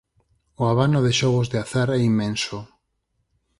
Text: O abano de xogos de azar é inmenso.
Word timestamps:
O 0.61 0.63
abano 0.71 0.99
de 1.05 1.13
xogos 1.19 1.47
de 1.51 1.57
azar 1.63 1.87
é 1.97 2.01
inmenso. 2.11 2.57